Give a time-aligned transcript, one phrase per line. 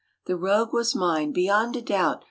[0.25, 2.17] The rogue was mine, beyond a doubt.